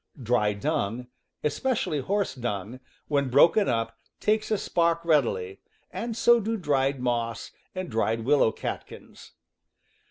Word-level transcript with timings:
Dry 0.19 0.53
dung, 0.53 1.09
especially 1.43 1.99
horse 1.99 2.33
dung, 2.33 2.79
when 3.07 3.29
broken 3.29 3.69
up, 3.69 3.99
takes 4.19 4.49
a 4.49 4.57
spark 4.57 5.05
readily, 5.05 5.61
and 5.91 6.17
so 6.17 6.39
do 6.39 6.57
dried 6.57 6.99
moss 6.99 7.51
and 7.75 7.87
dried 7.87 8.21
willow 8.21 8.51
catkins. 8.51 9.33